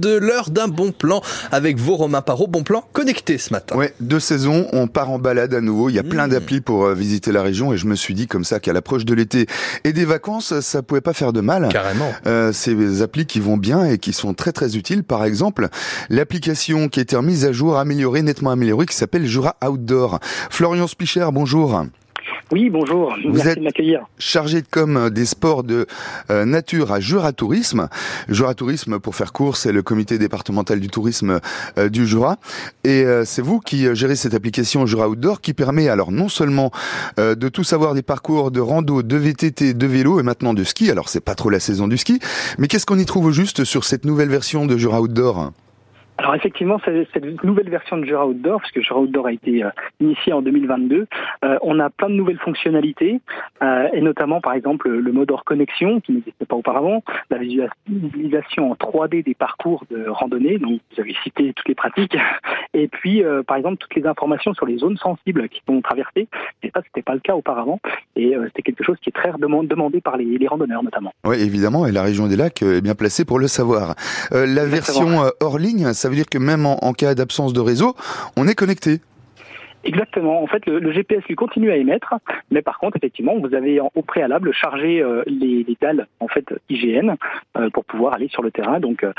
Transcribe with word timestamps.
de 0.00 0.12
l'heure 0.12 0.50
d'un 0.50 0.66
bon 0.66 0.90
plan 0.90 1.22
avec 1.52 1.78
vos 1.78 1.94
Romain 1.94 2.20
Parot. 2.20 2.48
Bon 2.48 2.64
plan 2.64 2.82
connecté 2.92 3.38
ce 3.38 3.52
matin. 3.52 3.76
Ouais, 3.76 3.94
deux 4.00 4.18
saisons, 4.18 4.66
on 4.72 4.88
part 4.88 5.08
en 5.08 5.20
balade 5.20 5.54
à 5.54 5.60
nouveau. 5.60 5.88
Il 5.88 5.94
y 5.94 6.00
a 6.00 6.02
plein 6.02 6.26
Mmh. 6.26 6.30
d'applis 6.30 6.60
pour 6.60 6.84
euh, 6.86 6.94
visiter 6.94 7.30
la 7.30 7.42
région 7.42 7.72
et 7.72 7.76
je 7.76 7.86
me 7.86 7.94
suis 7.94 8.12
dit 8.12 8.26
comme 8.26 8.42
ça 8.42 8.58
qu'à 8.58 8.72
l'approche 8.72 9.04
de 9.04 9.14
l'été 9.14 9.46
et 9.84 9.92
des 9.92 10.04
vacances, 10.04 10.58
ça 10.58 10.82
pouvait 10.82 11.00
pas 11.00 11.12
faire 11.12 11.32
de 11.32 11.40
mal. 11.40 11.68
Carrément. 11.70 12.10
Euh, 12.26 12.52
ces 12.52 13.02
applis 13.02 13.26
qui 13.26 13.38
vont 13.38 13.56
bien 13.56 13.84
et 13.84 13.98
qui 13.98 14.12
sont 14.12 14.34
très 14.34 14.50
très 14.50 14.76
utiles. 14.76 15.04
Par 15.04 15.24
exemple, 15.24 15.68
l'application 16.10 16.88
qui 16.88 16.98
a 16.98 17.02
été 17.04 17.14
remise 17.14 17.44
à 17.44 17.52
jour, 17.52 17.78
améliorée, 17.78 18.22
nettement 18.22 18.50
améliorée, 18.50 18.86
qui 18.86 18.96
s'appelle 18.96 19.26
Jura 19.26 19.54
Outdoor. 19.64 20.18
Florian 20.50 20.88
Spicher, 20.88 21.28
bonjour. 21.32 21.84
Oui, 22.52 22.70
bonjour. 22.70 23.14
Merci 23.24 23.48
êtes- 23.48 23.58
de 23.58 23.64
m'accueillir. 23.64 24.00
Chargé 24.18 24.60
de 24.60 24.66
com 24.70 25.10
des 25.10 25.24
sports 25.24 25.64
de 25.64 25.86
euh, 26.30 26.44
nature 26.44 26.92
à 26.92 27.00
Jura 27.00 27.32
Tourisme. 27.32 27.88
Jura 28.28 28.54
Tourisme, 28.54 28.98
pour 29.00 29.14
faire 29.16 29.32
court, 29.32 29.56
c'est 29.56 29.72
le 29.72 29.82
comité 29.82 30.18
départemental 30.18 30.78
du 30.78 30.88
tourisme 30.88 31.40
euh, 31.78 31.88
du 31.88 32.06
Jura. 32.06 32.36
Et 32.84 33.02
euh, 33.04 33.24
c'est 33.24 33.42
vous 33.42 33.60
qui 33.60 33.86
euh, 33.86 33.94
gérez 33.94 34.14
cette 34.14 34.34
application 34.34 34.86
Jura 34.86 35.08
Outdoor 35.08 35.40
qui 35.40 35.54
permet 35.54 35.88
alors 35.88 36.12
non 36.12 36.28
seulement 36.28 36.70
euh, 37.18 37.34
de 37.34 37.48
tout 37.48 37.64
savoir 37.64 37.94
des 37.94 38.02
parcours 38.02 38.50
de 38.50 38.60
rando, 38.60 39.02
de 39.02 39.16
VTT, 39.16 39.74
de 39.74 39.86
vélo 39.86 40.20
et 40.20 40.22
maintenant 40.22 40.54
de 40.54 40.64
ski. 40.64 40.90
Alors 40.90 41.08
c'est 41.08 41.20
pas 41.24 41.34
trop 41.34 41.50
la 41.50 41.60
saison 41.60 41.88
du 41.88 41.96
ski, 41.98 42.20
mais 42.58 42.68
qu'est-ce 42.68 42.86
qu'on 42.86 42.98
y 42.98 43.06
trouve 43.06 43.26
au 43.26 43.32
juste 43.32 43.64
sur 43.64 43.84
cette 43.84 44.04
nouvelle 44.04 44.28
version 44.28 44.66
de 44.66 44.76
Jura 44.76 45.00
Outdoor? 45.00 45.50
Alors 46.24 46.36
effectivement, 46.36 46.80
cette 46.82 47.44
nouvelle 47.44 47.68
version 47.68 47.98
de 47.98 48.06
Jura 48.06 48.26
Outdoor, 48.26 48.58
parce 48.58 48.72
que 48.72 48.80
Jura 48.80 49.00
Outdoor 49.00 49.26
a 49.26 49.32
été 49.32 49.62
euh, 49.62 49.68
initié 50.00 50.32
en 50.32 50.40
2022, 50.40 51.06
euh, 51.44 51.58
on 51.60 51.78
a 51.78 51.90
plein 51.90 52.08
de 52.08 52.14
nouvelles 52.14 52.38
fonctionnalités, 52.38 53.20
euh, 53.62 53.88
et 53.92 54.00
notamment 54.00 54.40
par 54.40 54.54
exemple 54.54 54.88
le 54.88 55.12
mode 55.12 55.30
hors 55.30 55.44
connexion 55.44 56.00
qui 56.00 56.12
n'existait 56.12 56.46
pas 56.46 56.56
auparavant, 56.56 57.02
la 57.28 57.36
visualis- 57.36 57.68
visualisation 57.88 58.70
en 58.70 58.74
3D 58.74 59.22
des 59.22 59.34
parcours 59.34 59.84
de 59.90 60.08
randonnée, 60.08 60.56
donc 60.56 60.80
vous 60.94 61.00
avez 61.02 61.14
cité 61.22 61.52
toutes 61.54 61.68
les 61.68 61.74
pratiques, 61.74 62.16
et 62.72 62.88
puis 62.88 63.22
par 63.46 63.58
exemple 63.58 63.76
toutes 63.76 63.94
les 63.94 64.06
informations 64.06 64.54
sur 64.54 64.64
les 64.64 64.78
zones 64.78 64.96
sensibles 64.96 65.50
qui 65.50 65.60
sont 65.68 65.82
traversées, 65.82 66.26
et 66.62 66.70
ça 66.74 66.80
c'était 66.86 67.02
pas 67.02 67.12
le 67.12 67.20
cas 67.20 67.34
auparavant, 67.34 67.80
et 68.16 68.34
c'était 68.46 68.62
quelque 68.62 68.82
chose 68.82 68.96
qui 69.02 69.10
est 69.10 69.12
très 69.12 69.30
demandé, 69.38 70.00
par 70.00 70.16
les, 70.16 70.38
les 70.38 70.48
randonneurs 70.48 70.82
notamment. 70.82 71.12
Oui, 71.26 71.36
évidemment, 71.38 71.86
et 71.86 71.92
la 71.92 72.02
région 72.02 72.28
des 72.28 72.36
lacs 72.36 72.62
est 72.62 72.80
bien 72.80 72.94
placée 72.94 73.26
pour 73.26 73.38
le 73.38 73.46
savoir. 73.46 73.94
Euh, 74.32 74.46
la 74.46 74.64
Exactement. 74.64 75.20
version 75.20 75.32
hors 75.40 75.58
ligne, 75.58 75.92
ça 75.92 76.08
veut 76.08 76.13
dire 76.14 76.26
que 76.30 76.38
même 76.38 76.66
en, 76.66 76.84
en 76.84 76.92
cas 76.92 77.14
d'absence 77.14 77.52
de 77.52 77.60
réseau, 77.60 77.94
on 78.36 78.46
est 78.48 78.54
connecté. 78.54 79.00
Exactement. 79.86 80.42
En 80.42 80.46
fait, 80.46 80.64
le, 80.64 80.78
le 80.78 80.92
GPS 80.92 81.22
lui 81.28 81.34
continue 81.34 81.70
à 81.70 81.76
émettre, 81.76 82.14
mais 82.50 82.62
par 82.62 82.78
contre, 82.78 82.96
effectivement, 82.96 83.34
vous 83.38 83.54
avez 83.54 83.80
en- 83.80 83.90
au 83.94 84.00
préalable 84.00 84.50
chargé 84.54 85.02
euh, 85.02 85.22
les, 85.26 85.62
les 85.68 85.76
dalles 85.78 86.06
en 86.20 86.26
fait 86.28 86.46
IGN 86.70 87.16
euh, 87.58 87.68
pour 87.68 87.84
pouvoir 87.84 88.14
aller 88.14 88.28
sur 88.28 88.42
le 88.42 88.50
terrain, 88.50 88.80
donc 88.80 89.04
euh, 89.04 89.12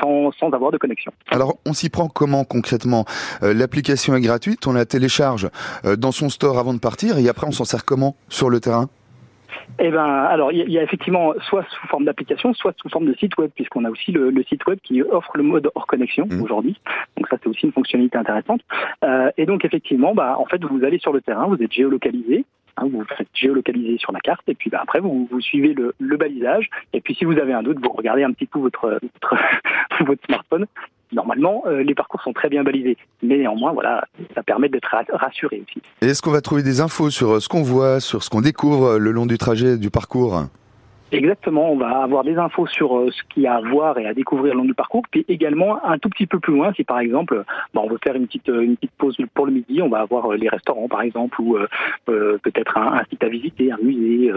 sans, 0.00 0.32
sans 0.32 0.50
avoir 0.50 0.72
de 0.72 0.78
connexion. 0.78 1.12
Alors, 1.30 1.58
on 1.66 1.72
s'y 1.72 1.88
prend 1.88 2.08
comment 2.08 2.42
concrètement? 2.42 3.04
L'application 3.42 4.16
est 4.16 4.20
gratuite, 4.20 4.66
on 4.66 4.72
la 4.72 4.86
télécharge 4.86 5.48
dans 5.96 6.10
son 6.10 6.30
store 6.30 6.58
avant 6.58 6.74
de 6.74 6.80
partir, 6.80 7.16
et 7.18 7.28
après 7.28 7.46
on 7.46 7.52
s'en 7.52 7.64
sert 7.64 7.84
comment 7.84 8.16
sur 8.28 8.50
le 8.50 8.58
terrain? 8.58 8.88
Eh 9.78 9.90
ben, 9.90 10.04
alors 10.04 10.52
il 10.52 10.58
y, 10.58 10.62
a- 10.62 10.64
il 10.64 10.72
y 10.72 10.78
a 10.78 10.82
effectivement 10.82 11.32
soit 11.40 11.64
sous 11.70 11.86
forme 11.88 12.04
d'application, 12.04 12.52
soit 12.54 12.74
sous 12.80 12.88
forme 12.88 13.06
de 13.06 13.14
site 13.14 13.36
web, 13.38 13.50
puisqu'on 13.54 13.84
a 13.84 13.90
aussi 13.90 14.12
le, 14.12 14.30
le 14.30 14.42
site 14.44 14.64
web 14.66 14.78
qui 14.82 15.02
offre 15.02 15.32
le 15.36 15.42
mode 15.42 15.70
hors 15.74 15.86
connexion 15.86 16.26
Mhm. 16.30 16.42
aujourd'hui. 16.42 16.78
Donc 17.16 17.28
ça, 17.28 17.36
c'est 17.42 17.48
aussi 17.48 17.66
une 17.66 17.72
fonctionnalité 17.72 18.16
intéressante. 18.18 18.60
Euh, 19.04 19.30
et 19.36 19.46
donc 19.46 19.64
effectivement, 19.64 20.14
bah, 20.14 20.36
en 20.38 20.44
fait, 20.46 20.62
vous 20.64 20.84
allez 20.84 20.98
sur 20.98 21.12
le 21.12 21.20
terrain, 21.20 21.46
vous 21.46 21.62
êtes 21.62 21.72
géolocalisé. 21.72 22.44
hein, 22.78 22.84
vous 22.90 23.00
vous 23.00 23.04
faites 23.04 23.28
géolocaliser 23.34 23.98
sur 23.98 24.12
la 24.12 24.20
carte 24.20 24.48
et 24.48 24.54
puis 24.54 24.70
bah, 24.70 24.80
après 24.82 24.98
vous, 25.00 25.28
vous 25.30 25.40
suivez 25.42 25.74
le, 25.74 25.94
le 25.98 26.16
balisage 26.16 26.70
et 26.94 27.02
puis 27.02 27.14
si 27.14 27.26
vous 27.26 27.38
avez 27.38 27.52
un 27.52 27.62
doute 27.62 27.76
vous 27.82 27.92
regardez 27.92 28.22
un 28.24 28.32
petit 28.32 28.46
peu 28.46 28.58
votre 28.60 28.98
votre, 29.02 29.34
votre 30.06 30.24
smartphone 30.24 30.64
normalement 31.12 31.62
euh, 31.66 31.82
les 31.82 31.94
parcours 31.94 32.22
sont 32.22 32.32
très 32.32 32.48
bien 32.48 32.62
balisés 32.62 32.96
mais 33.22 33.36
néanmoins 33.38 33.72
voilà 33.72 34.04
ça 34.34 34.42
permet 34.42 34.68
d'être 34.68 34.86
ra- 34.90 35.04
rassuré 35.12 35.62
aussi. 35.66 35.82
Est-ce 36.00 36.22
qu'on 36.22 36.30
va 36.30 36.40
trouver 36.40 36.62
des 36.62 36.80
infos 36.80 37.10
sur 37.10 37.32
euh, 37.32 37.40
ce 37.40 37.48
qu'on 37.48 37.62
voit, 37.62 38.00
sur 38.00 38.22
ce 38.22 38.30
qu'on 38.30 38.40
découvre 38.40 38.84
euh, 38.92 38.98
le 38.98 39.10
long 39.12 39.26
du 39.26 39.38
trajet, 39.38 39.76
du 39.78 39.90
parcours? 39.90 40.42
Exactement, 41.14 41.70
on 41.70 41.76
va 41.76 42.02
avoir 42.04 42.24
des 42.24 42.36
infos 42.36 42.66
sur 42.66 43.06
ce 43.12 43.22
qu'il 43.28 43.42
y 43.42 43.46
a 43.46 43.56
à 43.56 43.60
voir 43.60 43.98
et 43.98 44.06
à 44.06 44.14
découvrir 44.14 44.54
le 44.54 44.60
long 44.60 44.64
du 44.64 44.72
parcours, 44.72 45.02
puis 45.10 45.26
également 45.28 45.84
un 45.84 45.98
tout 45.98 46.08
petit 46.08 46.26
peu 46.26 46.40
plus 46.40 46.54
loin, 46.54 46.72
si 46.74 46.84
par 46.84 47.00
exemple, 47.00 47.44
bah, 47.74 47.82
on 47.84 47.88
veut 47.90 47.98
faire 48.02 48.14
une 48.14 48.26
petite 48.26 48.48
une 48.48 48.76
petite 48.76 48.92
pause 48.96 49.18
pour 49.34 49.44
le 49.44 49.52
midi, 49.52 49.82
on 49.82 49.90
va 49.90 50.00
avoir 50.00 50.32
les 50.32 50.48
restaurants 50.48 50.88
par 50.88 51.02
exemple, 51.02 51.38
ou 51.42 51.58
euh, 51.58 51.68
peut-être 52.06 52.78
un, 52.78 52.94
un 52.94 53.04
site 53.10 53.22
à 53.24 53.28
visiter, 53.28 53.70
un 53.70 53.76
musée, 53.82 54.32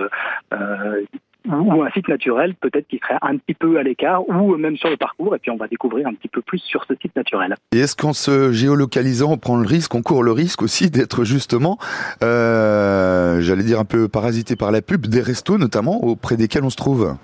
euh, 0.51 1.01
ou 1.47 1.83
un 1.83 1.89
site 1.91 2.07
naturel 2.07 2.55
peut-être 2.55 2.87
qui 2.87 2.99
serait 2.99 3.17
un 3.21 3.37
petit 3.37 3.53
peu 3.53 3.77
à 3.77 3.83
l'écart, 3.83 4.27
ou 4.29 4.55
même 4.57 4.77
sur 4.77 4.89
le 4.89 4.97
parcours, 4.97 5.35
et 5.35 5.39
puis 5.39 5.51
on 5.51 5.57
va 5.57 5.67
découvrir 5.67 6.07
un 6.07 6.13
petit 6.13 6.27
peu 6.27 6.41
plus 6.41 6.59
sur 6.59 6.85
ce 6.85 6.93
site 7.01 7.15
naturel. 7.15 7.55
Et 7.73 7.79
est-ce 7.79 7.95
qu'en 7.95 8.13
se 8.13 8.51
géolocalisant, 8.51 9.31
on 9.31 9.37
prend 9.37 9.57
le 9.57 9.67
risque, 9.67 9.93
on 9.95 10.01
court 10.01 10.23
le 10.23 10.31
risque 10.31 10.61
aussi 10.61 10.89
d'être 10.91 11.23
justement, 11.23 11.77
euh, 12.23 13.41
j'allais 13.41 13.63
dire 13.63 13.79
un 13.79 13.85
peu 13.85 14.07
parasité 14.07 14.55
par 14.55 14.71
la 14.71 14.81
pub, 14.81 15.07
des 15.07 15.21
restos 15.21 15.57
notamment, 15.57 16.03
auprès 16.03 16.37
desquels 16.37 16.63
on 16.63 16.69
se 16.69 16.77
trouve? 16.77 17.15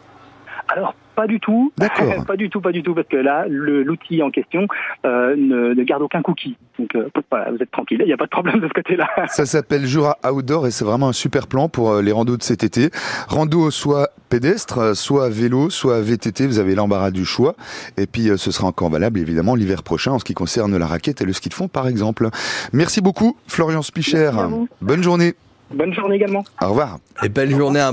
Pas 1.21 1.27
du 1.27 1.39
tout, 1.39 1.71
D'accord. 1.77 2.25
pas 2.25 2.35
du 2.35 2.49
tout, 2.49 2.61
pas 2.61 2.71
du 2.71 2.81
tout, 2.81 2.95
parce 2.95 3.07
que 3.07 3.17
là, 3.17 3.45
l'outil 3.47 4.23
en 4.23 4.31
question 4.31 4.65
euh, 5.05 5.35
ne, 5.35 5.75
ne 5.75 5.83
garde 5.83 6.01
aucun 6.01 6.23
cookie. 6.23 6.57
Donc 6.79 6.95
euh, 6.95 7.09
voilà, 7.29 7.51
vous 7.51 7.61
êtes 7.61 7.69
tranquille, 7.69 7.99
il 8.01 8.07
n'y 8.07 8.13
a 8.13 8.17
pas 8.17 8.25
de 8.25 8.31
problème 8.31 8.59
de 8.59 8.67
ce 8.67 8.73
côté-là. 8.73 9.07
Ça 9.27 9.45
s'appelle 9.45 9.85
Jura 9.85 10.17
Outdoor 10.27 10.65
et 10.65 10.71
c'est 10.71 10.83
vraiment 10.83 11.09
un 11.09 11.13
super 11.13 11.45
plan 11.45 11.69
pour 11.69 11.91
euh, 11.91 12.01
les 12.01 12.11
randos 12.11 12.37
de 12.37 12.41
cet 12.41 12.63
été. 12.63 12.89
Rando 13.27 13.69
soit 13.69 14.09
pédestre, 14.29 14.95
soit 14.95 15.29
vélo, 15.29 15.69
soit 15.69 16.01
VTT, 16.01 16.47
vous 16.47 16.57
avez 16.57 16.73
l'embarras 16.73 17.11
du 17.11 17.23
choix. 17.23 17.53
Et 17.97 18.07
puis 18.07 18.31
ce 18.35 18.49
sera 18.49 18.69
encore 18.69 18.89
valable 18.89 19.19
évidemment 19.19 19.53
l'hiver 19.53 19.83
prochain 19.83 20.13
en 20.13 20.19
ce 20.19 20.25
qui 20.25 20.33
concerne 20.33 20.75
la 20.75 20.88
raquette 20.88 21.21
et 21.21 21.25
le 21.25 21.33
ski 21.33 21.49
de 21.49 21.53
fond 21.53 21.67
par 21.67 21.88
exemple. 21.88 22.29
Merci 22.73 23.01
beaucoup 23.01 23.38
Florian 23.45 23.83
Spicher. 23.83 24.31
Merci 24.33 24.39
à 24.39 24.47
vous. 24.47 24.67
Bonne 24.81 25.03
journée. 25.03 25.35
Bonne 25.73 25.93
journée 25.93 26.15
également. 26.15 26.43
Au 26.61 26.69
revoir. 26.69 26.97
Et 27.23 27.29
belle 27.29 27.51
journée, 27.51 27.79
un 27.79 27.89